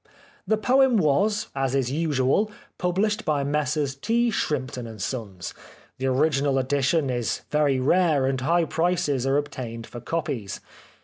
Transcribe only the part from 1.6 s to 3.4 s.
is usual, published